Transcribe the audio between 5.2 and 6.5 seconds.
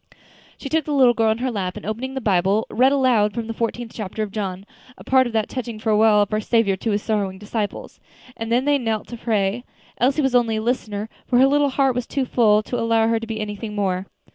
of that touching farewell of our